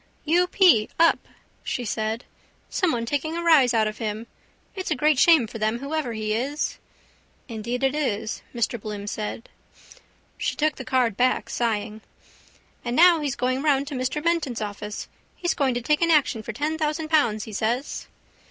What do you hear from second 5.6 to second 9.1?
whoever he is. —Indeed it is, Mr Bloom